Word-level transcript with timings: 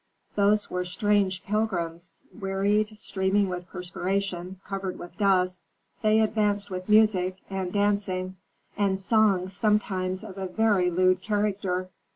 Those 0.33 0.67
were 0.71 0.83
strange 0.83 1.43
pilgrims. 1.43 2.21
Wearied, 2.33 2.97
streaming 2.97 3.49
with 3.49 3.67
perspiration, 3.67 4.59
covered 4.65 4.97
with 4.97 5.15
dust, 5.15 5.61
they 6.01 6.21
advanced 6.21 6.71
with 6.71 6.89
music, 6.89 7.37
and 7.51 7.71
dancing, 7.71 8.37
and 8.75 8.99
songs 8.99 9.55
sometimes 9.55 10.23
of 10.23 10.39
a 10.39 10.47
very 10.47 10.89
lewd 10.89 11.21
character. 11.21 11.91